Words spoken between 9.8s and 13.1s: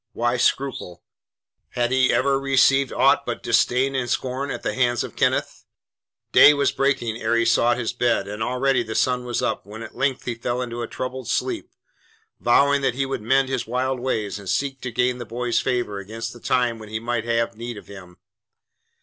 at length he fell into a troubled sleep, vowing that he